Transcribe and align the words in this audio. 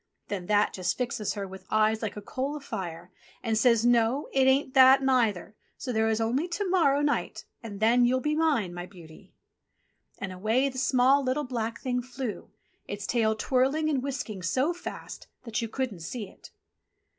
Then 0.29 0.47
That 0.47 0.73
just 0.73 0.97
fixes 0.97 1.35
her 1.35 1.47
with 1.47 1.63
eyes 1.69 2.01
like 2.01 2.17
a 2.17 2.23
coal 2.23 2.55
a 2.55 2.59
fire, 2.59 3.11
and 3.43 3.55
says, 3.55 3.85
"No, 3.85 4.29
it 4.33 4.47
ain't 4.47 4.73
that 4.73 5.03
neither, 5.03 5.55
so 5.77 5.93
there 5.93 6.09
is 6.09 6.19
only 6.19 6.47
to 6.47 6.67
morrow 6.67 7.01
night 7.01 7.45
and 7.61 7.79
then 7.79 8.03
you'll 8.03 8.19
be 8.19 8.33
mine, 8.33 8.73
my 8.73 8.87
beauty." 8.87 9.31
And 10.17 10.31
away 10.31 10.69
the 10.69 10.79
small, 10.79 11.23
little, 11.23 11.43
black 11.43 11.79
Thing 11.81 12.01
flew, 12.01 12.49
its 12.87 13.05
tail 13.05 13.35
twirling 13.35 13.91
and 13.91 14.01
whisking 14.01 14.41
so 14.41 14.73
fast 14.73 15.27
that 15.43 15.61
you 15.61 15.67
couldn't 15.69 15.99
see 15.99 16.27
it. 16.29 16.49